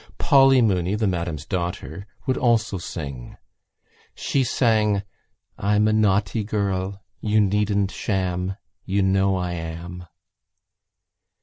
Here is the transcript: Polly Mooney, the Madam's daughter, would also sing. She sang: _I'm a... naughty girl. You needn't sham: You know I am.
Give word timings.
Polly 0.17 0.63
Mooney, 0.63 0.95
the 0.95 1.05
Madam's 1.05 1.45
daughter, 1.45 2.07
would 2.25 2.35
also 2.35 2.79
sing. 2.79 3.37
She 4.15 4.43
sang: 4.43 5.03
_I'm 5.59 5.87
a... 5.87 5.93
naughty 5.93 6.43
girl. 6.43 7.03
You 7.19 7.39
needn't 7.39 7.91
sham: 7.91 8.55
You 8.83 9.03
know 9.03 9.35
I 9.35 9.51
am. 9.51 10.07